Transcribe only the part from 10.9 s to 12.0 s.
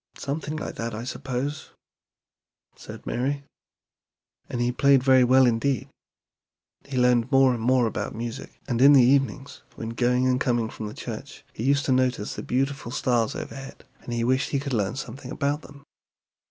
church he used to